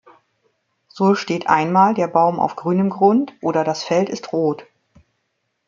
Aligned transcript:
So 0.87 1.13
steht 1.13 1.45
einmal 1.45 1.93
der 1.93 2.07
Baum 2.07 2.39
auf 2.39 2.55
grünem 2.55 2.89
Grund 2.89 3.33
oder 3.39 3.63
das 3.63 3.83
Feld 3.83 4.09
ist 4.09 4.33
rot. 4.33 4.65